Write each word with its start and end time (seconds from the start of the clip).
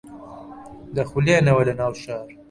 دەخولێنەوە 0.95 1.63
لە 1.69 1.73
ناو 1.79 1.93
شار 2.01 2.27